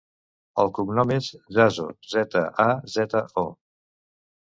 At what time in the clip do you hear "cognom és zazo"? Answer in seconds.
0.77-1.85